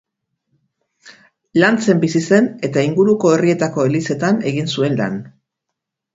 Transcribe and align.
Lantzen 1.63 2.01
bizi 2.05 2.21
zen 2.31 2.47
eta 2.69 2.87
inguruko 2.89 3.35
herrietako 3.35 3.87
elizetan 3.91 4.43
egin 4.55 4.75
zuen 4.79 4.99
lan. 5.05 5.23